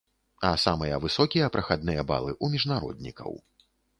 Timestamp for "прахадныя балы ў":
1.57-2.57